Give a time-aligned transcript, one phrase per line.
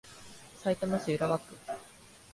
[0.57, 1.55] さいたま市浦和区